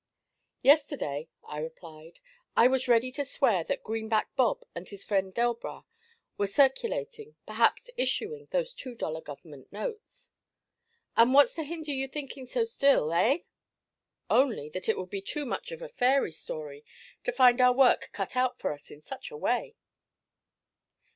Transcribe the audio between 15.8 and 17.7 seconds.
a fairy story to find